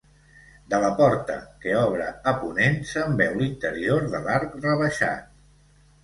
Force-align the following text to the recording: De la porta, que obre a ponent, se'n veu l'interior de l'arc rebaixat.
De 0.73 0.77
la 0.83 0.87
porta, 0.99 1.33
que 1.65 1.75
obre 1.81 2.07
a 2.31 2.33
ponent, 2.43 2.79
se'n 2.91 3.13
veu 3.19 3.37
l'interior 3.41 4.07
de 4.15 4.23
l'arc 4.23 4.57
rebaixat. 4.63 5.29